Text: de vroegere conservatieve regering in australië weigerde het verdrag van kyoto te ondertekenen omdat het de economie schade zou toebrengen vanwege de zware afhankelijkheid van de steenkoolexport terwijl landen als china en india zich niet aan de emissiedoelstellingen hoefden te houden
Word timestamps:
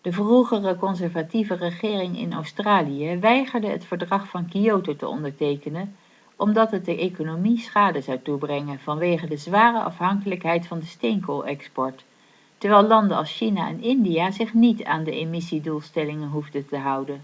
de 0.00 0.12
vroegere 0.12 0.76
conservatieve 0.76 1.54
regering 1.54 2.18
in 2.18 2.32
australië 2.32 3.18
weigerde 3.18 3.66
het 3.66 3.84
verdrag 3.84 4.28
van 4.28 4.48
kyoto 4.48 4.96
te 4.96 5.08
ondertekenen 5.08 5.96
omdat 6.36 6.70
het 6.70 6.84
de 6.84 6.96
economie 6.98 7.58
schade 7.58 8.00
zou 8.00 8.22
toebrengen 8.22 8.78
vanwege 8.80 9.26
de 9.26 9.36
zware 9.36 9.82
afhankelijkheid 9.82 10.66
van 10.66 10.78
de 10.78 10.86
steenkoolexport 10.86 12.04
terwijl 12.58 12.86
landen 12.86 13.16
als 13.16 13.32
china 13.36 13.68
en 13.68 13.82
india 13.82 14.30
zich 14.30 14.54
niet 14.54 14.84
aan 14.84 15.04
de 15.04 15.12
emissiedoelstellingen 15.12 16.28
hoefden 16.28 16.66
te 16.68 16.76
houden 16.76 17.22